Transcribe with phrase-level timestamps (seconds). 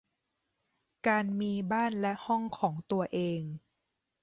[1.07, 3.41] การมีบ้านและห้องของตัวเอง